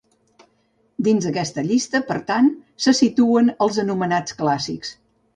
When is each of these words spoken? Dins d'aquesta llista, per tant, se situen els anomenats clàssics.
Dins 1.07 1.25
d'aquesta 1.25 1.63
llista, 1.67 2.01
per 2.07 2.17
tant, 2.31 2.49
se 2.85 2.93
situen 2.99 3.51
els 3.67 3.77
anomenats 3.83 4.39
clàssics. 4.41 4.95